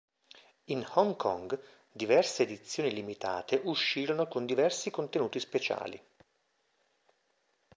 In 0.71 0.83
Hong 0.95 1.15
Kong, 1.15 1.59
diverse 1.91 2.41
edizioni 2.41 2.91
limitate 2.91 3.61
uscirono 3.65 4.27
con 4.27 4.47
diversi 4.47 4.89
contenuti 4.89 5.39
speciali. 5.39 6.03